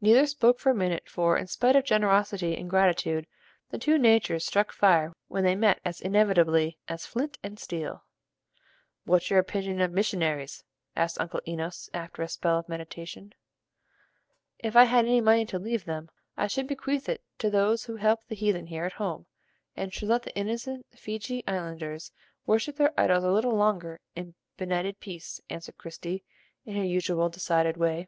Neither 0.00 0.24
spoke 0.28 0.60
for 0.60 0.70
a 0.70 0.74
minute; 0.76 1.08
for, 1.08 1.36
in 1.36 1.48
spite 1.48 1.74
of 1.74 1.82
generosity 1.82 2.56
and 2.56 2.70
gratitude, 2.70 3.26
the 3.70 3.78
two 3.78 3.98
natures 3.98 4.46
struck 4.46 4.70
fire 4.70 5.12
when 5.26 5.42
they 5.42 5.56
met 5.56 5.80
as 5.84 6.00
inevitably 6.00 6.78
as 6.86 7.06
flint 7.06 7.38
and 7.42 7.58
steel. 7.58 8.04
"What's 9.04 9.30
your 9.30 9.40
opinion 9.40 9.80
of 9.80 9.90
missionaries," 9.90 10.62
asked 10.94 11.20
Uncle 11.20 11.40
Enos, 11.44 11.90
after 11.92 12.22
a 12.22 12.28
spell 12.28 12.60
of 12.60 12.68
meditation. 12.68 13.32
"If 14.60 14.76
I 14.76 14.84
had 14.84 15.06
any 15.06 15.20
money 15.20 15.44
to 15.46 15.58
leave 15.58 15.86
them, 15.86 16.08
I 16.36 16.46
should 16.46 16.68
bequeath 16.68 17.08
it 17.08 17.24
to 17.38 17.50
those 17.50 17.86
who 17.86 17.96
help 17.96 18.20
the 18.28 18.36
heathen 18.36 18.68
here 18.68 18.84
at 18.84 18.92
home, 18.92 19.26
and 19.74 19.92
should 19.92 20.06
let 20.08 20.22
the 20.22 20.36
innocent 20.36 20.86
Feejee 20.96 21.42
Islanders 21.48 22.12
worship 22.46 22.76
their 22.76 22.94
idols 22.96 23.24
a 23.24 23.32
little 23.32 23.56
longer 23.56 23.98
in 24.14 24.36
benighted 24.56 25.00
peace," 25.00 25.40
answered 25.50 25.78
Christie, 25.78 26.22
in 26.64 26.76
her 26.76 26.84
usual 26.84 27.28
decided 27.28 27.76
way. 27.76 28.06